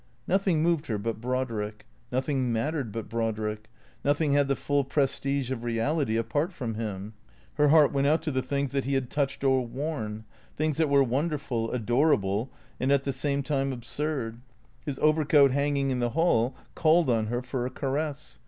Nothing 0.27 0.63
moved 0.63 0.87
her 0.87 0.97
but 0.97 1.21
Brodrick; 1.21 1.85
nothing 2.11 2.51
mattered 2.51 2.91
but 2.91 3.07
Brod 3.07 3.37
rick; 3.37 3.69
nothing 4.03 4.33
had 4.33 4.47
the 4.47 4.55
full 4.55 4.83
prestige 4.83 5.51
of 5.51 5.63
reality 5.63 6.17
apart 6.17 6.51
from 6.51 6.73
him. 6.73 7.13
Her 7.53 7.67
heart 7.67 7.91
went 7.91 8.07
out 8.07 8.23
to 8.23 8.31
the 8.31 8.41
things 8.41 8.71
that 8.71 8.85
he 8.85 8.95
had 8.95 9.11
touched 9.11 9.43
or 9.43 9.63
worn; 9.63 10.25
things 10.57 10.77
that 10.77 10.89
were 10.89 11.03
wonderful, 11.03 11.69
adorable, 11.71 12.49
and 12.79 12.91
at 12.91 13.03
the 13.03 13.13
same 13.13 13.43
time 13.43 13.71
absurd. 13.71 14.39
His 14.87 14.97
overcoat 14.97 15.51
hanging 15.51 15.91
in 15.91 15.99
the 15.99 16.09
hall 16.17 16.55
called 16.73 17.07
on 17.07 17.27
her 17.27 17.43
for 17.43 17.67
a 17.67 17.69
caress. 17.69 18.39